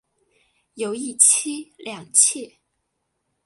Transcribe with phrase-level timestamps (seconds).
[0.73, 2.57] 有一妻两妾。